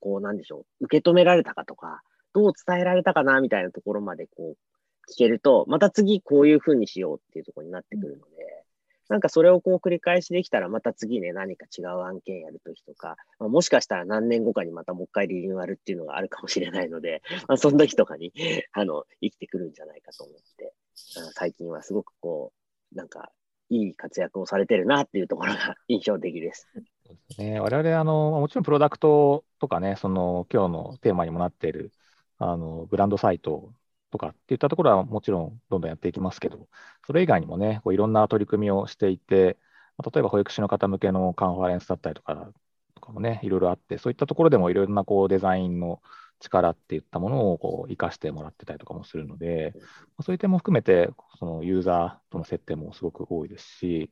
[0.02, 2.02] こうなんでしょう、受け止められたかとか、
[2.34, 8.66] どう伝えられたかなみたいなところまでこう聞けると、また次こういうふうにしようっていうところになってくるので、
[9.12, 18.32] なんかそれをこう繰り返しできたら、また次ね、何か違う案件やるときとか、まあ、もしかしたら何年後かにまたもう一回リニューアルっていうのがあるかもしれないので、 まあ、その時とかに
[18.72, 20.74] あの、生きてくるんじゃないかと思って、
[21.36, 22.54] 最近はすごくこ
[22.94, 23.32] う、なんか、
[23.70, 26.68] いい活躍をされてるなっていうところが 印象的です。
[27.38, 31.92] ね、我々あの、もちろんプロダクトとかね、その今日のテーマにもなっている
[32.38, 33.74] あのブランドサイト
[34.12, 36.68] とかっていったところはもちろんどんどんやっていきますけど、
[37.06, 39.58] それ以外にもね、こういろんな取り組みをしていて、
[40.04, 42.52] 例えば保育士の方向けのカンファレンスだったりとか
[42.96, 46.02] とかもね、いろいろあって、そういったところでもいろんなこうデザインの
[46.40, 49.76] 力っていったものをこう活かしてもらってたりとかもするので、
[50.24, 54.12] そういう点も含めて、そのユーザーとの接点もすごく多いですし、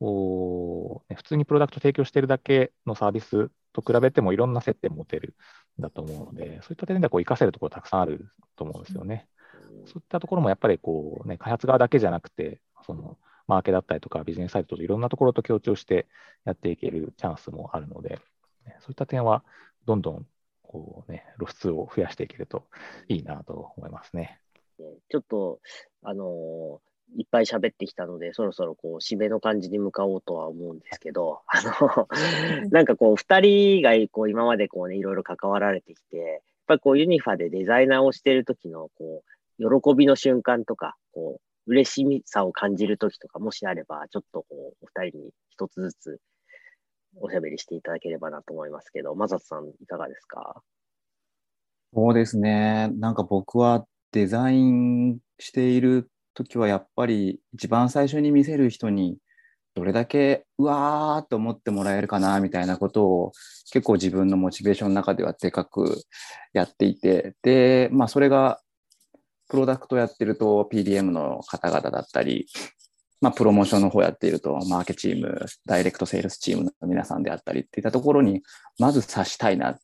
[0.00, 5.34] おね、普通にプロダクト提供しているだけのサービスと比べてもいろんな接点を持てる
[5.78, 9.28] んだと思うので、そういった点ではこう活かせるところたくさんあると思うんですよね。
[9.86, 16.06] そういったところもやっぱりこう、ね、開発側だけじゃなくて、そのマーケだったりとかビジネスサイトといろんなところと協調して
[16.44, 18.20] やっていけるチャンスもあるので、
[18.80, 19.44] そういった点は
[19.86, 20.26] どんどん
[20.62, 22.68] こう、ね、露出を増やしていけると
[23.08, 24.40] いいなと思いますね。
[25.10, 25.60] ちょっと、
[26.02, 26.78] あのー、
[27.16, 32.08] いっぱい喋ってきたので、そろそろこう、締めの感じに向かおうとは思うんですけど、あの、
[32.70, 39.24] なんかこう、二人がこう、今までこうね、いろいろ関わられてきて、やっぱりこう、ユニファでデザイナーをしている時の、こ
[39.58, 46.20] う、喜びの瞬間とか、こう、嬉しさを感じるときとか、もしあれば、ちょっとこう、お二人に一つずつ
[47.16, 50.62] おしゃべりしていただければなと思いますけど、マサトさん、いかがですか？
[51.92, 52.88] そうですね。
[52.94, 56.08] なんか僕はデザインしている
[56.44, 59.18] ときは、やっぱり一番最初に見せる人に、
[59.74, 63.32] どれだけうわーと思ってもらえるかなみたいなことを
[63.72, 66.02] 結構自分のモチベーションの中ではでかく
[66.52, 67.34] やっていて。
[67.42, 68.60] でまあそれが
[69.48, 72.46] プロダクトやってると PDM の方々だったり、
[73.20, 78.42] まあ、プロモーションの方やっていると、マーケチーム、ダイレクトセールスチームの皆さんであったりっていったところに、
[78.78, 79.78] まず指したいなっ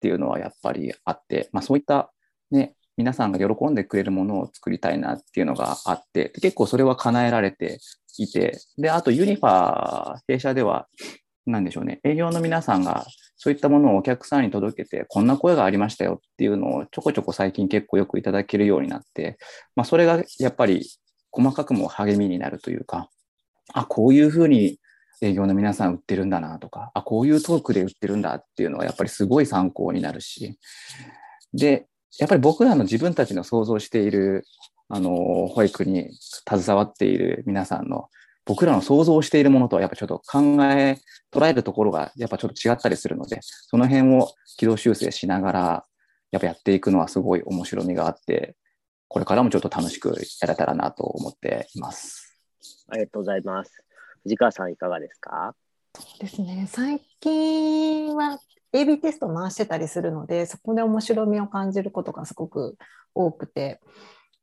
[0.00, 2.12] ていうのはやっぱりあって、まあ、そういった
[2.50, 7.78] ね、皆さんが喜んでくれるものを作りたいなっていうのがあって、結構それは叶えられて
[8.18, 10.88] いて、で、あとユニファー弊社では、
[11.46, 13.06] なんでしょうね、営業の皆さんが
[13.36, 19.38] そういったものをお客さんに届けて、こんな声がありましたよっていうのをちょこちょこ最近結構よくいただけるようになって、
[19.76, 20.88] まあ、それがやっぱり
[21.30, 23.10] 細かくも励みになるというか、
[23.74, 24.78] あ、こういうふうに
[25.20, 30.58] 営業の皆さん売ってるんだなとか、あ、こういうトークで売ってるんだっていうのはやっぱりすごい参考になるし、
[31.52, 31.86] で、
[32.18, 34.44] やっぱり僕らの自分たちの想像している、
[34.88, 36.10] あの、保育に
[36.48, 38.08] 携わっている皆さんの
[38.44, 40.98] 僕らの想像しているものとはやっぱちょっと考え、
[41.32, 45.84] 捉えるところがやっぱちょっと違ったりするので、その辺を軌道修正しながら、
[46.30, 48.56] やっぱやっていくのはすごい面白みがあって、
[49.08, 52.38] これからもちょっと楽しくやれたらなと思っています。
[52.88, 53.72] ありがとうございます。
[54.22, 55.54] 藤川さんいかがですか？
[55.96, 56.68] そうですね。
[56.68, 58.38] 最近は
[58.72, 62.76] AB テスト回してたりするので、そこで面白みを感じることがすごく
[63.14, 63.80] 多くて、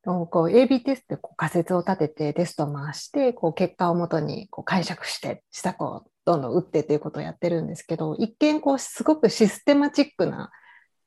[0.06, 10.50] AB テストでこう仮説を立ててテストを回してこう結果をもとにこう解釈して施策をどんどん打ってということをやってるんですけど一見こうすごくシステマチックな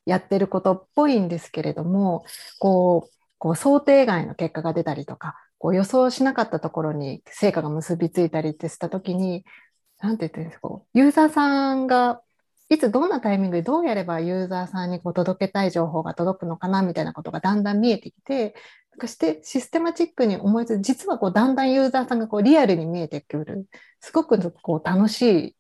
[0.05, 2.25] やってることっぽいんですけれども
[2.59, 9.43] こうこう想定外の結果が出たりとかこう予想しなかったところに成果が結びついたりってした時に
[9.99, 12.21] 何て言ってるんですかユーザーさんが
[12.69, 18.55] いつどんなタイミングでどうやればユーザーさんにこう届けたい情報が届くのかなみたいなことがだんだん見えてきて
[18.99, 23.67] そしてシステマチックに思いつつ実はこうだんだんユーザーさんがこうリアルに見えてくる
[24.01, 25.57] すごくこう楽しい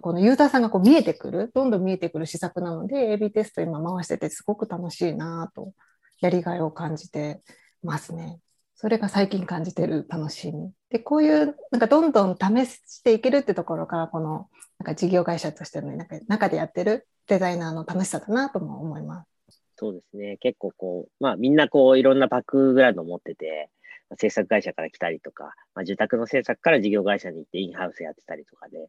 [0.00, 5.72] このユーザーさんがこう見えてくる、どんどん見えてくる施策なので、AB テスト今回しててすごく楽しいなと、
[6.20, 7.42] やりがいを感じて
[7.82, 8.38] ますね。
[8.74, 10.72] それが最近感じてる楽しみ。
[10.92, 19.62] で、こういう、なんかどんどん試していけるってところから、この、なんか事業会社としてのなんか中でやってるデザイナーの楽しさだなとも思います。
[19.76, 20.36] そうですね。
[20.38, 23.70] 結構こう、まあみんなこういろんなバックグラウンド持ってて、
[24.18, 28.88] 制作会社から来たりとか、まあ、住宅の制作から事業会社に行ってインハウスやってたりとかで、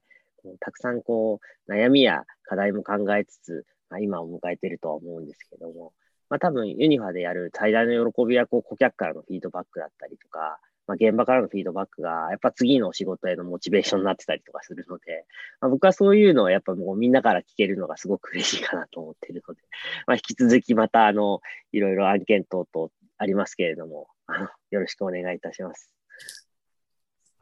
[0.59, 5.93] たくさんこう悩みや課題も考えつつ、まあ、今を迎えてるとは思うんですけども、
[6.29, 15.25] まあ、多分ユニファでやる最大の喜びはこう顧客からのフィードバックだったりとか、まあ、現場からのフィードバックがやっぱ次の仕事へのモチベーションになってたりとかするので、
[15.61, 19.61] まあ、僕はそういうのをやっぱもうみんなから聞けるのがすごく嬉しいかなと思ってるので、
[20.07, 25.93] まあ、引き続きまたあのいろいろ案件等々ありますけれども、あのよろしくお願いいたします。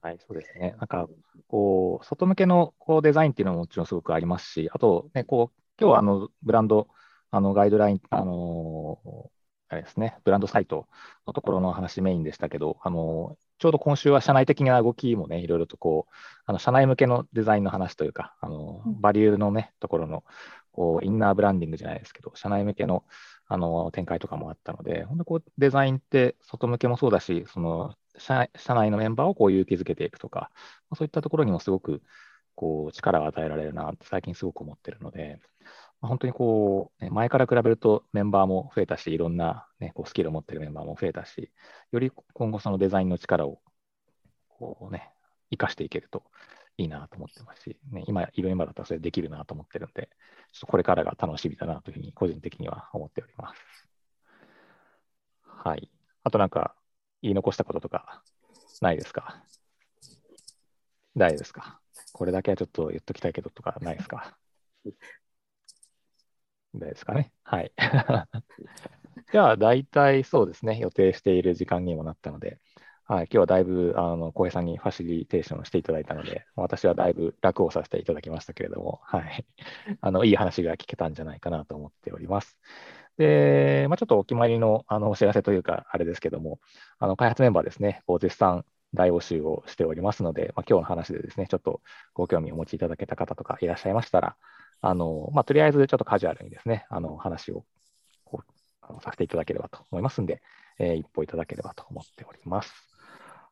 [0.01, 0.75] はい、そうですね。
[0.79, 1.07] なんか、
[1.47, 6.87] こう、外向けのこうデザインっていうのももちろんすごくありますし、あと、ね、こう、今日はあのブランド、
[7.29, 9.29] あのガイドライン、あの
[9.71, 10.85] あれですね、ブランドサイト
[11.25, 16.13] のところの話メインでしたけど、あのちょうど今週は社内的な動きもね、いろいろとこう、
[16.45, 20.25] あの社内向けのデザインの話というか、あのバリューのね、ところの
[20.73, 23.05] こうインナーブランディングじゃないですけど、社内向けの
[23.47, 30.51] あの展開とかもあったので、本当こうデザインって外向けもそうだし、その社社内のメンバーをこう勇気づけていくとか、
[30.95, 32.01] そういったところにもすごく
[32.55, 35.39] こう力を与えられるなって最近すごく思ってるので、
[36.01, 41.51] 本当にこう、ね、前から比べるとメンバーも増えたし、いろんな、ね、こうスキルを持ってるメンバーも増えたし、
[41.91, 43.61] より今後そのデザインの力を
[44.49, 45.11] こうね、
[45.51, 46.23] 生かしていけると
[46.77, 50.09] いいなと思ってますし、ね、今、いろいろだったらそれできるなと思ってるんで、
[50.51, 53.61] ちょっとこれからが楽しみだなというふうに個人的には思っております。
[55.45, 55.91] はい。
[56.23, 56.75] あとなんか
[57.21, 58.23] 言い残したこととか
[58.81, 59.43] ないですか？
[61.15, 61.79] 大丈夫ですか？
[62.13, 64.35] これだけはちょっと言っときたいけどとかないですか？
[66.73, 67.31] ですかね。
[67.43, 67.71] はい。
[69.31, 72.59] じゃあ、大体そうですね、予定している時間にもなったので、
[73.05, 79.45] はい、今日はだいぶ、あの、浩平さんにファシリテーションしていただいたので、私はだいぶ楽をさせていただきましたけれども、はい。
[79.99, 82.57] あの、いい話が聞けたんじゃないかなと思っております。
[83.17, 86.59] で、まあ、ちょっとお決まりのあのお知らせというか、あれですけども、
[86.99, 91.81] あの開発メンバーですね、こう絶賛大募集をしておりますので、まあ、今日の話でですね、ちょっと
[92.13, 94.37] ご興味をお持ちいただけた方とかいらっしゃいましたら、
[94.81, 97.63] あのまあ、とりあえずちょっとカジュアルにですね、あの話を
[98.25, 98.51] こう
[98.81, 100.41] あのさせていただければと思いますんで、
[100.79, 102.73] えー、一歩いただければと思っております。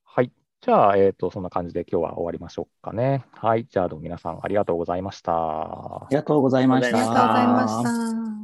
[0.03, 0.31] はい。
[0.61, 3.25] じゃあ、えっ、ー、と、そんな感じで今日は終わりましょうかね。
[3.33, 3.65] はい。
[3.65, 5.33] じゃあ、どうも皆さんありがとうございました。
[5.33, 6.97] ありがとうございました。
[6.97, 8.38] ありがとうございました。